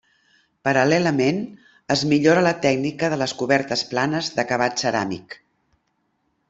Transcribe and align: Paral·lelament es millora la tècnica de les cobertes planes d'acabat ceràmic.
Paral·lelament 0.67 1.41
es 1.97 2.03
millora 2.13 2.45
la 2.47 2.55
tècnica 2.65 3.13
de 3.15 3.21
les 3.23 3.35
cobertes 3.43 3.87
planes 3.93 4.35
d'acabat 4.39 4.85
ceràmic. 4.85 5.37